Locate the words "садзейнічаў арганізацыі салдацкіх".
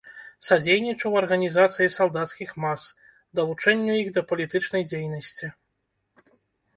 0.45-2.53